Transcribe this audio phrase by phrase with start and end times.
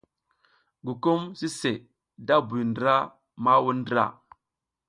[0.85, 1.71] Gukum sise
[2.27, 2.95] da buy ndra
[3.43, 4.05] ma wuɗ ndra.